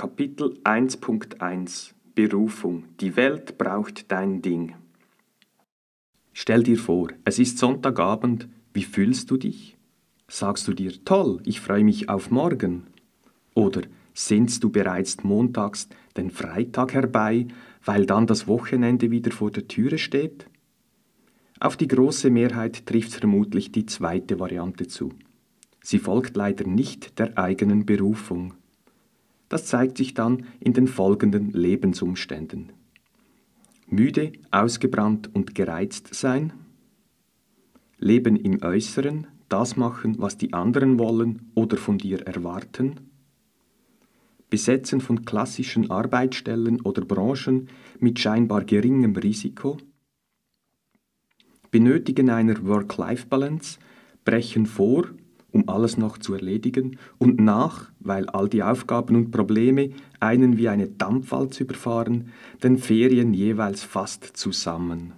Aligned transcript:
Kapitel 0.00 0.58
1.1 0.64 1.90
Berufung 2.14 2.84
Die 3.00 3.16
Welt 3.16 3.58
braucht 3.58 4.10
dein 4.10 4.40
Ding. 4.40 4.74
Stell 6.32 6.62
dir 6.62 6.78
vor, 6.78 7.08
es 7.26 7.38
ist 7.38 7.58
Sonntagabend, 7.58 8.48
wie 8.72 8.84
fühlst 8.84 9.30
du 9.30 9.36
dich? 9.36 9.76
Sagst 10.26 10.66
du 10.66 10.72
dir, 10.72 11.04
toll, 11.04 11.42
ich 11.44 11.60
freue 11.60 11.84
mich 11.84 12.08
auf 12.08 12.30
morgen? 12.30 12.86
Oder 13.52 13.82
sehnst 14.14 14.64
du 14.64 14.70
bereits 14.70 15.22
montags 15.22 15.86
den 16.16 16.30
Freitag 16.30 16.94
herbei, 16.94 17.48
weil 17.84 18.06
dann 18.06 18.26
das 18.26 18.48
Wochenende 18.48 19.10
wieder 19.10 19.32
vor 19.32 19.50
der 19.50 19.68
Türe 19.68 19.98
steht? 19.98 20.46
Auf 21.60 21.76
die 21.76 21.88
große 21.88 22.30
Mehrheit 22.30 22.86
trifft 22.86 23.12
vermutlich 23.12 23.70
die 23.70 23.84
zweite 23.84 24.40
Variante 24.40 24.86
zu. 24.86 25.12
Sie 25.82 25.98
folgt 25.98 26.38
leider 26.38 26.66
nicht 26.66 27.18
der 27.18 27.36
eigenen 27.36 27.84
Berufung. 27.84 28.54
Das 29.50 29.66
zeigt 29.66 29.98
sich 29.98 30.14
dann 30.14 30.46
in 30.60 30.72
den 30.72 30.86
folgenden 30.88 31.50
Lebensumständen. 31.50 32.72
Müde, 33.88 34.32
ausgebrannt 34.52 35.28
und 35.34 35.54
gereizt 35.56 36.14
sein, 36.14 36.52
Leben 37.98 38.36
im 38.36 38.62
Äußeren, 38.62 39.26
das 39.48 39.76
machen, 39.76 40.14
was 40.18 40.38
die 40.38 40.52
anderen 40.52 41.00
wollen 41.00 41.50
oder 41.56 41.76
von 41.76 41.98
dir 41.98 42.20
erwarten, 42.26 43.00
Besetzen 44.48 45.00
von 45.00 45.24
klassischen 45.24 45.90
Arbeitsstellen 45.90 46.80
oder 46.82 47.04
Branchen 47.04 47.68
mit 47.98 48.20
scheinbar 48.20 48.64
geringem 48.64 49.16
Risiko, 49.16 49.78
Benötigen 51.72 52.30
einer 52.30 52.64
Work-Life-Balance, 52.64 53.80
brechen 54.24 54.66
vor 54.66 55.06
um 55.60 55.68
alles 55.68 55.96
noch 55.96 56.18
zu 56.18 56.34
erledigen, 56.34 56.96
und 57.18 57.40
nach, 57.40 57.90
weil 58.00 58.28
all 58.28 58.48
die 58.48 58.62
Aufgaben 58.62 59.16
und 59.16 59.30
Probleme 59.30 59.90
einen 60.18 60.56
wie 60.56 60.68
eine 60.68 60.88
Dampfwalze 60.88 61.64
überfahren, 61.64 62.28
den 62.62 62.78
Ferien 62.78 63.34
jeweils 63.34 63.82
fast 63.82 64.24
zusammen. 64.24 65.12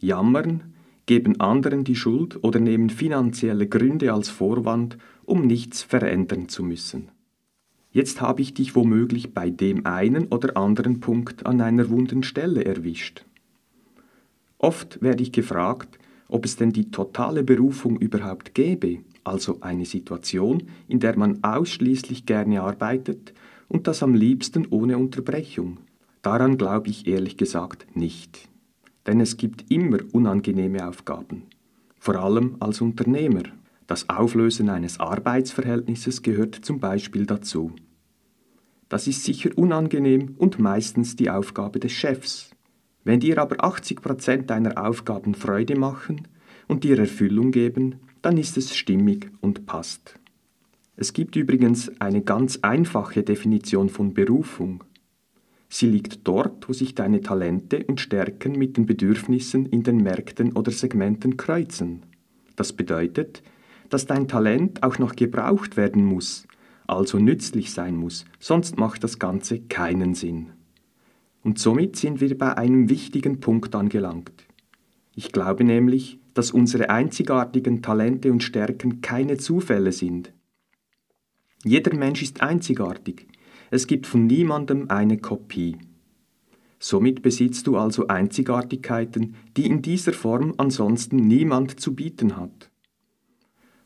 Jammern, 0.00 0.62
geben 1.06 1.40
anderen 1.40 1.84
die 1.84 1.96
Schuld 1.96 2.42
oder 2.44 2.60
nehmen 2.60 2.90
finanzielle 2.90 3.66
Gründe 3.66 4.12
als 4.12 4.28
Vorwand, 4.28 4.98
um 5.24 5.46
nichts 5.46 5.82
verändern 5.82 6.48
zu 6.48 6.62
müssen. 6.62 7.08
Jetzt 7.90 8.20
habe 8.20 8.42
ich 8.42 8.52
dich 8.52 8.76
womöglich 8.76 9.32
bei 9.32 9.48
dem 9.48 9.86
einen 9.86 10.26
oder 10.26 10.56
anderen 10.56 11.00
Punkt 11.00 11.46
an 11.46 11.60
einer 11.60 11.88
wunden 11.88 12.22
Stelle 12.22 12.64
erwischt. 12.64 13.24
Oft 14.58 15.00
werde 15.00 15.22
ich 15.22 15.32
gefragt, 15.32 15.98
ob 16.28 16.44
es 16.44 16.56
denn 16.56 16.72
die 16.72 16.90
totale 16.90 17.42
Berufung 17.42 17.98
überhaupt 17.98 18.54
gäbe, 18.54 18.98
also 19.28 19.58
eine 19.60 19.84
Situation, 19.84 20.64
in 20.88 21.00
der 21.00 21.18
man 21.18 21.42
ausschließlich 21.42 22.26
gerne 22.26 22.62
arbeitet 22.62 23.32
und 23.68 23.86
das 23.86 24.02
am 24.02 24.14
liebsten 24.14 24.66
ohne 24.70 24.98
Unterbrechung. 24.98 25.78
Daran 26.22 26.58
glaube 26.58 26.90
ich 26.90 27.06
ehrlich 27.06 27.36
gesagt 27.36 27.94
nicht. 27.94 28.48
Denn 29.06 29.20
es 29.20 29.36
gibt 29.36 29.70
immer 29.70 29.98
unangenehme 30.12 30.86
Aufgaben, 30.86 31.44
vor 31.98 32.16
allem 32.16 32.56
als 32.60 32.80
Unternehmer. 32.80 33.44
Das 33.86 34.08
Auflösen 34.10 34.68
eines 34.68 35.00
Arbeitsverhältnisses 35.00 36.22
gehört 36.22 36.54
zum 36.54 36.78
Beispiel 36.78 37.24
dazu. 37.24 37.72
Das 38.88 39.06
ist 39.06 39.24
sicher 39.24 39.50
unangenehm 39.56 40.34
und 40.38 40.58
meistens 40.58 41.16
die 41.16 41.30
Aufgabe 41.30 41.78
des 41.78 41.92
Chefs. 41.92 42.50
Wenn 43.04 43.20
dir 43.20 43.38
aber 43.38 43.56
80% 43.64 44.42
deiner 44.42 44.82
Aufgaben 44.84 45.34
Freude 45.34 45.76
machen 45.76 46.28
und 46.66 46.84
dir 46.84 46.98
Erfüllung 46.98 47.50
geben, 47.50 47.96
dann 48.28 48.36
ist 48.36 48.58
es 48.58 48.76
stimmig 48.76 49.30
und 49.40 49.64
passt. 49.64 50.20
Es 50.96 51.14
gibt 51.14 51.34
übrigens 51.34 51.98
eine 51.98 52.20
ganz 52.20 52.58
einfache 52.60 53.22
Definition 53.22 53.88
von 53.88 54.12
Berufung. 54.12 54.84
Sie 55.70 55.86
liegt 55.86 56.28
dort, 56.28 56.68
wo 56.68 56.74
sich 56.74 56.94
deine 56.94 57.22
Talente 57.22 57.86
und 57.86 58.02
Stärken 58.02 58.52
mit 58.52 58.76
den 58.76 58.84
Bedürfnissen 58.84 59.64
in 59.64 59.82
den 59.82 60.02
Märkten 60.02 60.52
oder 60.52 60.70
Segmenten 60.70 61.38
kreuzen. 61.38 62.02
Das 62.54 62.74
bedeutet, 62.74 63.42
dass 63.88 64.04
dein 64.04 64.28
Talent 64.28 64.82
auch 64.82 64.98
noch 64.98 65.16
gebraucht 65.16 65.78
werden 65.78 66.04
muss, 66.04 66.46
also 66.86 67.18
nützlich 67.18 67.72
sein 67.72 67.96
muss, 67.96 68.26
sonst 68.38 68.76
macht 68.76 69.04
das 69.04 69.18
Ganze 69.18 69.58
keinen 69.58 70.12
Sinn. 70.12 70.50
Und 71.42 71.58
somit 71.58 71.96
sind 71.96 72.20
wir 72.20 72.36
bei 72.36 72.58
einem 72.58 72.90
wichtigen 72.90 73.40
Punkt 73.40 73.74
angelangt. 73.74 74.44
Ich 75.14 75.32
glaube 75.32 75.64
nämlich, 75.64 76.18
dass 76.38 76.52
unsere 76.52 76.88
einzigartigen 76.88 77.82
Talente 77.82 78.30
und 78.30 78.44
Stärken 78.44 79.00
keine 79.00 79.38
Zufälle 79.38 79.90
sind. 79.90 80.32
Jeder 81.64 81.96
Mensch 81.96 82.22
ist 82.22 82.42
einzigartig. 82.42 83.26
Es 83.72 83.88
gibt 83.88 84.06
von 84.06 84.28
niemandem 84.28 84.88
eine 84.88 85.18
Kopie. 85.18 85.78
Somit 86.78 87.22
besitzt 87.22 87.66
du 87.66 87.76
also 87.76 88.06
Einzigartigkeiten, 88.06 89.34
die 89.56 89.66
in 89.66 89.82
dieser 89.82 90.12
Form 90.12 90.54
ansonsten 90.58 91.16
niemand 91.16 91.80
zu 91.80 91.96
bieten 91.96 92.36
hat. 92.36 92.70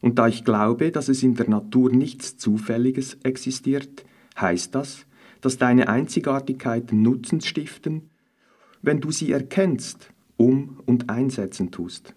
Und 0.03 0.19
da 0.19 0.29
ich 0.29 0.45
glaube, 0.45 0.93
dass 0.93 1.09
es 1.09 1.23
in 1.23 1.37
der 1.37 1.49
Natur 1.49 1.91
nichts 1.91 2.37
Zufälliges 2.37 3.15
existiert, 3.23 4.05
heißt 4.39 4.75
das, 4.75 5.07
dass 5.41 5.57
deine 5.57 5.89
Einzigartigkeiten 5.89 7.01
Nutzen 7.01 7.41
stiften, 7.41 8.11
wenn 8.83 9.01
du 9.01 9.11
sie 9.11 9.33
erkennst, 9.33 10.13
um 10.37 10.83
und 10.85 11.09
einsetzen 11.09 11.71
tust. 11.71 12.15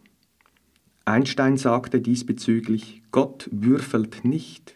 Einstein 1.08 1.58
sagte 1.58 2.02
diesbezüglich, 2.02 3.04
Gott 3.12 3.48
würfelt 3.52 4.26
nicht. 4.26 4.76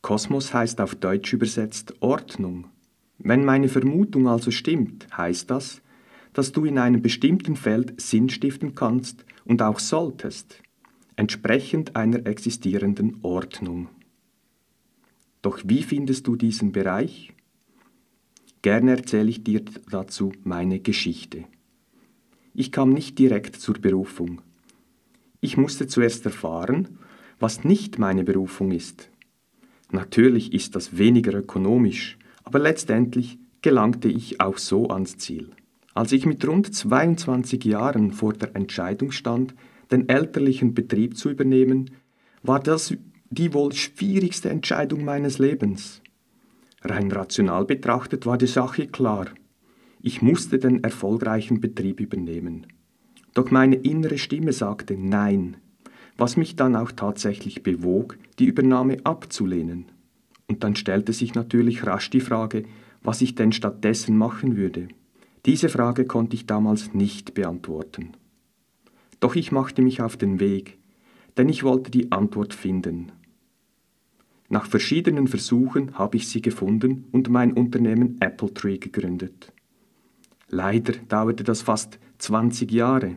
Kosmos 0.00 0.54
heißt 0.54 0.80
auf 0.80 0.94
Deutsch 0.94 1.32
übersetzt 1.32 1.94
Ordnung. 2.00 2.68
Wenn 3.18 3.44
meine 3.44 3.68
Vermutung 3.68 4.28
also 4.28 4.52
stimmt, 4.52 5.08
heißt 5.16 5.50
das, 5.50 5.82
dass 6.32 6.52
du 6.52 6.64
in 6.64 6.78
einem 6.78 7.02
bestimmten 7.02 7.56
Feld 7.56 8.00
Sinn 8.00 8.28
stiften 8.28 8.76
kannst 8.76 9.24
und 9.44 9.62
auch 9.62 9.80
solltest, 9.80 10.62
entsprechend 11.16 11.96
einer 11.96 12.24
existierenden 12.24 13.18
Ordnung. 13.22 13.88
Doch 15.42 15.60
wie 15.64 15.82
findest 15.82 16.28
du 16.28 16.36
diesen 16.36 16.70
Bereich? 16.70 17.32
Gerne 18.62 18.92
erzähle 18.92 19.30
ich 19.30 19.42
dir 19.42 19.64
dazu 19.90 20.32
meine 20.44 20.78
Geschichte. 20.78 21.44
Ich 22.54 22.70
kam 22.70 22.90
nicht 22.90 23.18
direkt 23.18 23.56
zur 23.56 23.74
Berufung. 23.74 24.42
Ich 25.40 25.56
musste 25.56 25.86
zuerst 25.86 26.24
erfahren, 26.24 26.98
was 27.38 27.64
nicht 27.64 27.98
meine 27.98 28.24
Berufung 28.24 28.72
ist. 28.72 29.10
Natürlich 29.90 30.52
ist 30.52 30.74
das 30.74 30.98
weniger 30.98 31.34
ökonomisch, 31.34 32.18
aber 32.44 32.58
letztendlich 32.58 33.38
gelangte 33.62 34.08
ich 34.08 34.40
auch 34.40 34.58
so 34.58 34.88
ans 34.88 35.18
Ziel. 35.18 35.50
Als 35.94 36.12
ich 36.12 36.26
mit 36.26 36.46
rund 36.46 36.74
22 36.74 37.64
Jahren 37.64 38.12
vor 38.12 38.32
der 38.32 38.54
Entscheidung 38.54 39.12
stand, 39.12 39.54
den 39.90 40.08
elterlichen 40.08 40.74
Betrieb 40.74 41.16
zu 41.16 41.30
übernehmen, 41.30 41.90
war 42.42 42.60
das 42.60 42.94
die 43.30 43.54
wohl 43.54 43.72
schwierigste 43.72 44.50
Entscheidung 44.50 45.04
meines 45.04 45.38
Lebens. 45.38 46.02
Rein 46.82 47.10
rational 47.10 47.64
betrachtet 47.64 48.26
war 48.26 48.38
die 48.38 48.46
Sache 48.46 48.86
klar. 48.86 49.26
Ich 50.00 50.22
musste 50.22 50.58
den 50.58 50.84
erfolgreichen 50.84 51.60
Betrieb 51.60 52.00
übernehmen. 52.00 52.66
Doch 53.36 53.50
meine 53.50 53.76
innere 53.76 54.16
Stimme 54.16 54.54
sagte 54.54 54.96
Nein, 54.98 55.58
was 56.16 56.38
mich 56.38 56.56
dann 56.56 56.74
auch 56.74 56.90
tatsächlich 56.90 57.62
bewog, 57.62 58.16
die 58.38 58.46
Übernahme 58.46 58.96
abzulehnen. 59.04 59.84
Und 60.48 60.64
dann 60.64 60.74
stellte 60.74 61.12
sich 61.12 61.34
natürlich 61.34 61.84
rasch 61.84 62.08
die 62.08 62.22
Frage, 62.22 62.64
was 63.02 63.20
ich 63.20 63.34
denn 63.34 63.52
stattdessen 63.52 64.16
machen 64.16 64.56
würde. 64.56 64.88
Diese 65.44 65.68
Frage 65.68 66.06
konnte 66.06 66.34
ich 66.34 66.46
damals 66.46 66.94
nicht 66.94 67.34
beantworten. 67.34 68.12
Doch 69.20 69.36
ich 69.36 69.52
machte 69.52 69.82
mich 69.82 70.00
auf 70.00 70.16
den 70.16 70.40
Weg, 70.40 70.78
denn 71.36 71.50
ich 71.50 71.62
wollte 71.62 71.90
die 71.90 72.12
Antwort 72.12 72.54
finden. 72.54 73.12
Nach 74.48 74.64
verschiedenen 74.64 75.26
Versuchen 75.26 75.98
habe 75.98 76.16
ich 76.16 76.28
sie 76.28 76.40
gefunden 76.40 77.04
und 77.12 77.28
mein 77.28 77.52
Unternehmen 77.52 78.16
Apple 78.18 78.54
Tree 78.54 78.78
gegründet. 78.78 79.52
Leider 80.56 80.94
dauerte 81.10 81.44
das 81.44 81.60
fast 81.60 81.98
20 82.16 82.72
Jahre. 82.72 83.16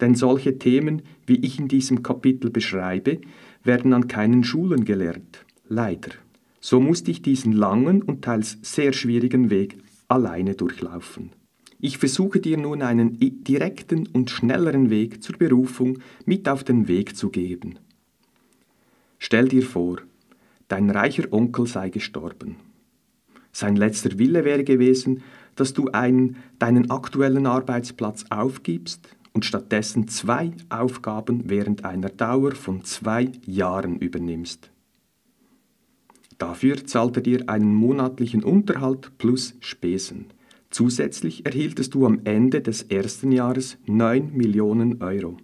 Denn 0.00 0.14
solche 0.14 0.58
Themen, 0.58 1.02
wie 1.26 1.36
ich 1.36 1.58
in 1.58 1.68
diesem 1.68 2.02
Kapitel 2.02 2.50
beschreibe, 2.50 3.20
werden 3.62 3.92
an 3.92 4.08
keinen 4.08 4.42
Schulen 4.42 4.86
gelehrt. 4.86 5.44
Leider. 5.68 6.12
So 6.60 6.80
musste 6.80 7.10
ich 7.10 7.20
diesen 7.20 7.52
langen 7.52 8.00
und 8.00 8.22
teils 8.22 8.56
sehr 8.62 8.94
schwierigen 8.94 9.50
Weg 9.50 9.76
alleine 10.08 10.54
durchlaufen. 10.54 11.32
Ich 11.78 11.98
versuche 11.98 12.40
dir 12.40 12.56
nun 12.56 12.80
einen 12.80 13.18
direkten 13.20 14.06
und 14.06 14.30
schnelleren 14.30 14.88
Weg 14.88 15.22
zur 15.22 15.36
Berufung 15.36 15.98
mit 16.24 16.48
auf 16.48 16.64
den 16.64 16.88
Weg 16.88 17.18
zu 17.18 17.28
geben. 17.28 17.78
Stell 19.18 19.48
dir 19.48 19.62
vor, 19.62 19.98
dein 20.68 20.88
reicher 20.88 21.30
Onkel 21.34 21.66
sei 21.66 21.90
gestorben. 21.90 22.56
Sein 23.54 23.76
letzter 23.76 24.18
Wille 24.18 24.44
wäre 24.44 24.64
gewesen, 24.64 25.22
dass 25.54 25.72
du 25.74 25.88
einen, 25.92 26.36
deinen 26.58 26.90
aktuellen 26.90 27.46
Arbeitsplatz 27.46 28.24
aufgibst 28.28 29.08
und 29.32 29.44
stattdessen 29.44 30.08
zwei 30.08 30.50
Aufgaben 30.70 31.48
während 31.48 31.84
einer 31.84 32.08
Dauer 32.08 32.56
von 32.56 32.82
zwei 32.82 33.30
Jahren 33.46 34.00
übernimmst. 34.00 34.70
Dafür 36.36 36.84
zahlt 36.84 37.16
er 37.16 37.22
dir 37.22 37.48
einen 37.48 37.76
monatlichen 37.76 38.42
Unterhalt 38.42 39.16
plus 39.18 39.54
Spesen. 39.60 40.26
Zusätzlich 40.70 41.46
erhieltest 41.46 41.94
du 41.94 42.06
am 42.06 42.22
Ende 42.24 42.60
des 42.60 42.82
ersten 42.82 43.30
Jahres 43.30 43.78
9 43.86 44.32
Millionen 44.36 45.00
Euro. 45.00 45.36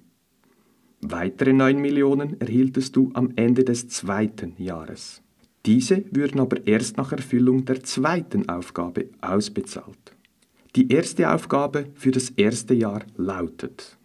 Weitere 1.00 1.52
9 1.52 1.80
Millionen 1.80 2.40
erhieltest 2.40 2.96
du 2.96 3.10
am 3.14 3.30
Ende 3.36 3.62
des 3.62 3.88
zweiten 3.88 4.54
Jahres. 4.58 5.22
Diese 5.66 6.04
würden 6.10 6.40
aber 6.40 6.66
erst 6.66 6.96
nach 6.96 7.12
Erfüllung 7.12 7.64
der 7.64 7.82
zweiten 7.82 8.48
Aufgabe 8.48 9.10
ausbezahlt. 9.20 10.16
Die 10.76 10.90
erste 10.90 11.32
Aufgabe 11.32 11.86
für 11.94 12.12
das 12.12 12.30
erste 12.30 12.74
Jahr 12.74 13.02
lautet 13.16 13.98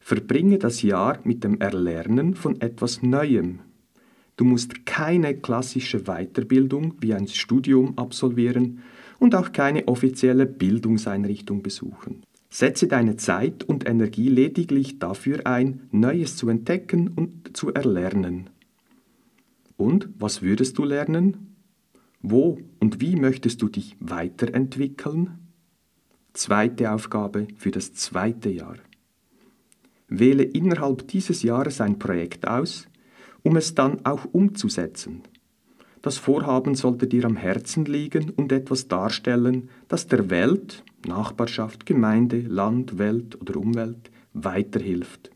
Verbringe 0.00 0.58
das 0.58 0.82
Jahr 0.82 1.20
mit 1.22 1.44
dem 1.44 1.60
Erlernen 1.60 2.34
von 2.34 2.60
etwas 2.60 3.00
Neuem. 3.02 3.60
Du 4.36 4.44
musst 4.44 4.84
keine 4.84 5.36
klassische 5.36 6.00
Weiterbildung 6.00 6.94
wie 7.00 7.14
ein 7.14 7.28
Studium 7.28 7.96
absolvieren 7.96 8.80
und 9.20 9.34
auch 9.34 9.52
keine 9.52 9.86
offizielle 9.86 10.46
Bildungseinrichtung 10.46 11.62
besuchen. 11.62 12.22
Setze 12.48 12.88
deine 12.88 13.16
Zeit 13.16 13.62
und 13.62 13.88
Energie 13.88 14.28
lediglich 14.28 14.98
dafür 14.98 15.46
ein, 15.46 15.82
Neues 15.92 16.36
zu 16.36 16.48
entdecken 16.48 17.08
und 17.14 17.56
zu 17.56 17.72
erlernen. 17.72 18.50
Und 19.80 20.10
was 20.18 20.42
würdest 20.42 20.76
du 20.76 20.84
lernen? 20.84 21.56
Wo 22.20 22.58
und 22.80 23.00
wie 23.00 23.16
möchtest 23.16 23.62
du 23.62 23.70
dich 23.70 23.96
weiterentwickeln? 23.98 25.38
Zweite 26.34 26.92
Aufgabe 26.92 27.48
für 27.56 27.70
das 27.70 27.94
zweite 27.94 28.50
Jahr. 28.50 28.76
Wähle 30.06 30.42
innerhalb 30.42 31.08
dieses 31.08 31.42
Jahres 31.42 31.80
ein 31.80 31.98
Projekt 31.98 32.46
aus, 32.46 32.88
um 33.42 33.56
es 33.56 33.74
dann 33.74 34.04
auch 34.04 34.26
umzusetzen. 34.26 35.22
Das 36.02 36.18
Vorhaben 36.18 36.74
sollte 36.74 37.06
dir 37.06 37.24
am 37.24 37.36
Herzen 37.36 37.86
liegen 37.86 38.28
und 38.28 38.52
etwas 38.52 38.86
darstellen, 38.86 39.70
das 39.88 40.06
der 40.08 40.28
Welt, 40.28 40.84
Nachbarschaft, 41.06 41.86
Gemeinde, 41.86 42.40
Land, 42.42 42.98
Welt 42.98 43.40
oder 43.40 43.56
Umwelt 43.56 44.10
weiterhilft. 44.34 45.30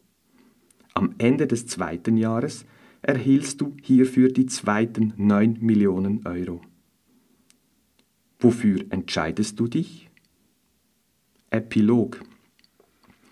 Am 0.93 1.15
Ende 1.17 1.47
des 1.47 1.67
zweiten 1.67 2.19
Jahres 2.19 2.67
erhielst 3.05 3.61
du 3.61 3.77
hierfür 3.83 4.29
die 4.29 4.47
zweiten 4.47 5.13
9 5.17 5.59
Millionen 5.61 6.27
Euro. 6.27 6.61
Wofür 8.39 8.85
entscheidest 8.91 9.59
du 9.61 9.69
dich? 9.69 10.11
Epilog. 11.51 12.21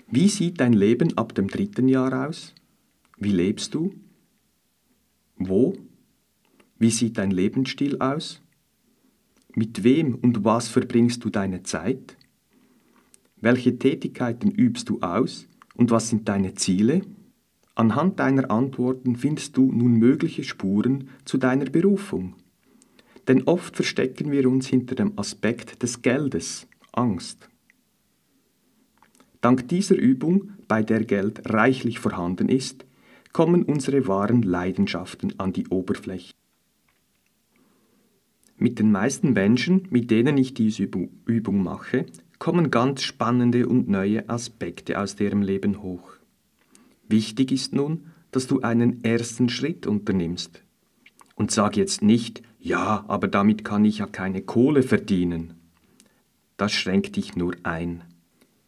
Wie 0.09 0.29
sieht 0.29 0.61
dein 0.61 0.73
Leben 0.73 1.17
ab 1.19 1.35
dem 1.35 1.49
dritten 1.49 1.89
Jahr 1.89 2.29
aus? 2.29 2.55
Wie 3.19 3.33
lebst 3.33 3.75
du? 3.75 3.95
Wo 5.37 5.75
wie 6.83 6.91
sieht 6.91 7.17
dein 7.17 7.31
Lebensstil 7.31 8.01
aus? 8.01 8.43
Mit 9.55 9.85
wem 9.85 10.17
und 10.17 10.45
was 10.45 10.67
verbringst 10.67 11.25
du 11.25 11.31
deine 11.31 11.63
Zeit? 11.63 12.17
Welche 13.37 13.79
Tätigkeiten 13.79 14.51
übst 14.51 14.89
du 14.89 15.01
aus 15.01 15.47
und 15.77 15.93
was 15.93 16.09
sind 16.09 16.29
deine 16.29 16.55
Ziele? 16.55 17.03
Anhand 17.75 18.21
deiner 18.21 18.51
Antworten 18.51 19.17
findest 19.17 19.57
du 19.57 19.73
nun 19.73 19.95
mögliche 19.95 20.45
Spuren 20.45 21.09
zu 21.25 21.39
deiner 21.39 21.65
Berufung. 21.65 22.35
Denn 23.29 23.45
oft 23.45 23.77
verstecken 23.77 24.31
wir 24.31 24.49
uns 24.49 24.67
hinter 24.67 24.95
dem 24.95 25.19
Aspekt 25.19 25.83
des 25.83 26.03
Geldes, 26.03 26.67
Angst. 26.93 27.49
Dank 29.41 29.69
dieser 29.69 29.97
Übung, 29.97 30.53
bei 30.69 30.83
der 30.83 31.05
Geld 31.05 31.51
reichlich 31.51 31.99
vorhanden 31.99 32.49
ist, 32.49 32.85
kommen 33.33 33.65
unsere 33.65 34.07
wahren 34.07 34.43
Leidenschaften 34.43 35.39
an 35.39 35.53
die 35.53 35.67
Oberfläche. 35.69 36.35
Mit 38.57 38.79
den 38.79 38.93
meisten 38.93 39.33
Menschen, 39.33 39.89
mit 39.91 40.11
denen 40.11 40.37
ich 40.37 40.55
diese 40.55 40.85
Übung 40.85 41.63
mache, 41.63 42.07
kommen 42.39 42.71
ganz 42.71 43.03
spannende 43.03 43.67
und 43.67 43.89
neue 43.89 44.29
Aspekte 44.29 45.01
aus 45.01 45.17
deren 45.17 45.43
Leben 45.43 45.83
hoch. 45.83 46.22
Wichtig 47.13 47.53
ist 47.53 47.75
nun, 47.75 48.07
dass 48.31 48.47
du 48.47 48.63
einen 48.63 49.05
ersten 49.05 49.51
Schritt 49.51 49.87
unternimmst. 49.87 50.63
Und 51.35 51.51
sag 51.51 51.77
jetzt 51.77 52.01
nicht, 52.01 52.43
ja, 52.59 53.05
aber 53.07 53.29
damit 53.29 53.67
kann 53.67 53.85
ich 53.85 53.99
ja 53.99 54.07
keine 54.07 54.41
Kohle 54.41 54.83
verdienen. 54.83 55.53
Das 56.57 56.73
schränkt 56.73 57.17
dich 57.17 57.37
nur 57.37 57.55
ein. 57.65 58.03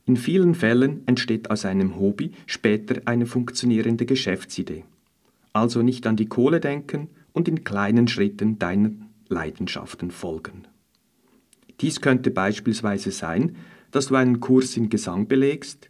In 0.04 0.18
vielen 0.18 0.54
Fällen 0.54 1.00
entsteht 1.06 1.50
aus 1.50 1.64
einem 1.64 1.98
Hobby 1.98 2.32
später 2.44 3.00
eine 3.06 3.24
funktionierende 3.24 4.04
Geschäftsidee. 4.04 4.84
Also 5.54 5.80
nicht 5.80 6.06
an 6.06 6.16
die 6.16 6.26
Kohle 6.26 6.60
denken 6.60 7.08
und 7.32 7.48
in 7.48 7.64
kleinen 7.64 8.08
Schritten 8.08 8.58
deinen 8.58 9.06
Leidenschaften 9.28 10.10
folgen. 10.10 10.66
Dies 11.80 12.02
könnte 12.02 12.30
beispielsweise 12.30 13.10
sein, 13.10 13.56
dass 13.90 14.08
du 14.08 14.16
einen 14.16 14.40
Kurs 14.40 14.76
in 14.76 14.90
Gesang 14.90 15.28
belegst 15.28 15.88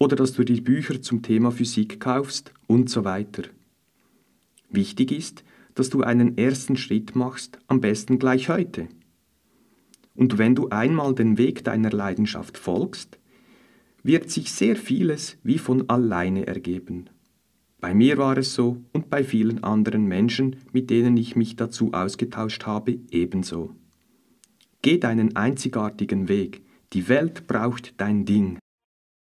oder 0.00 0.16
dass 0.16 0.32
du 0.32 0.42
die 0.44 0.60
Bücher 0.60 1.00
zum 1.00 1.22
Thema 1.22 1.52
Physik 1.52 2.00
kaufst 2.00 2.52
und 2.66 2.90
so 2.90 3.04
weiter. 3.04 3.44
Wichtig 4.70 5.12
ist, 5.12 5.44
dass 5.74 5.90
du 5.90 6.02
einen 6.02 6.36
ersten 6.36 6.76
Schritt 6.76 7.14
machst, 7.14 7.58
am 7.68 7.80
besten 7.80 8.18
gleich 8.18 8.48
heute. 8.48 8.88
Und 10.14 10.38
wenn 10.38 10.54
du 10.54 10.70
einmal 10.70 11.14
den 11.14 11.38
Weg 11.38 11.64
deiner 11.64 11.90
Leidenschaft 11.90 12.58
folgst, 12.58 13.18
wird 14.02 14.30
sich 14.30 14.50
sehr 14.50 14.74
vieles 14.74 15.36
wie 15.42 15.58
von 15.58 15.88
alleine 15.88 16.46
ergeben. 16.46 17.10
Bei 17.80 17.94
mir 17.94 18.18
war 18.18 18.36
es 18.38 18.54
so 18.54 18.82
und 18.92 19.10
bei 19.10 19.22
vielen 19.22 19.62
anderen 19.62 20.04
Menschen, 20.06 20.56
mit 20.72 20.90
denen 20.90 21.16
ich 21.16 21.36
mich 21.36 21.56
dazu 21.56 21.92
ausgetauscht 21.92 22.66
habe, 22.66 22.98
ebenso. 23.10 23.74
Geh 24.82 24.98
deinen 24.98 25.36
einzigartigen 25.36 26.28
Weg, 26.28 26.62
die 26.94 27.08
Welt 27.08 27.46
braucht 27.46 27.94
dein 27.98 28.24
Ding. 28.24 28.58